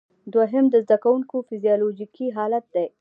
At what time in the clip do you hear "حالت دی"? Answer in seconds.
2.37-2.87